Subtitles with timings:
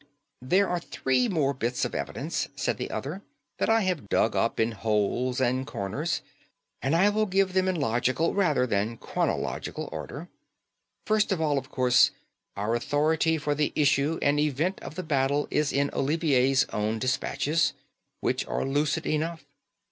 [0.41, 3.21] "There are three more bits of evidence," said the other,
[3.59, 6.21] "that I have dug up in holes and corners;
[6.81, 10.27] and I will give them in logical rather than chronological order.
[11.05, 12.09] First of all, of course,
[12.57, 17.73] our authority for the issue and event of the battle is in Olivier's own dispatches,
[18.21, 19.45] which are lucid enough.